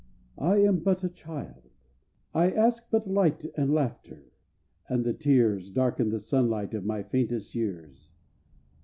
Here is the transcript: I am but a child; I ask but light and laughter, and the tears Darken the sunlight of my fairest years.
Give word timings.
I 0.39 0.57
am 0.57 0.79
but 0.79 1.03
a 1.03 1.09
child; 1.09 1.69
I 2.33 2.49
ask 2.49 2.89
but 2.89 3.07
light 3.07 3.45
and 3.55 3.71
laughter, 3.71 4.31
and 4.89 5.05
the 5.05 5.13
tears 5.13 5.69
Darken 5.69 6.09
the 6.09 6.19
sunlight 6.19 6.73
of 6.73 6.83
my 6.83 7.03
fairest 7.03 7.53
years. 7.53 8.09